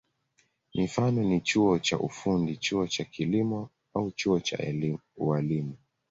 Mifano 0.75 1.23
ni 1.23 1.41
chuo 1.41 1.79
cha 1.79 1.99
ufundi, 1.99 2.57
chuo 2.57 2.87
cha 2.87 3.03
kilimo 3.03 3.69
au 3.93 4.11
chuo 4.11 4.39
cha 4.39 4.57
ualimu. 5.31 5.77